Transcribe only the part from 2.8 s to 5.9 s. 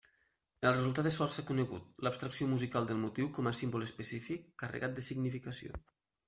del motiu com a símbol específic, carregat de significació.